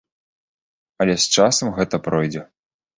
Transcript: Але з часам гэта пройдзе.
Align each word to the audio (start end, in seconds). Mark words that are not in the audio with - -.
Але 1.05 1.13
з 1.25 1.37
часам 1.37 1.67
гэта 1.79 2.05
пройдзе. 2.09 2.41